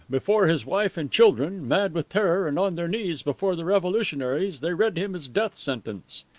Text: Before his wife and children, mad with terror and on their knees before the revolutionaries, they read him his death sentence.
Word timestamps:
Before 0.09 0.47
his 0.47 0.65
wife 0.65 0.97
and 0.97 1.11
children, 1.11 1.67
mad 1.67 1.93
with 1.93 2.09
terror 2.09 2.47
and 2.47 2.57
on 2.57 2.73
their 2.73 2.87
knees 2.87 3.21
before 3.21 3.55
the 3.55 3.65
revolutionaries, 3.65 4.59
they 4.59 4.73
read 4.73 4.97
him 4.97 5.13
his 5.13 5.27
death 5.27 5.53
sentence. 5.53 6.23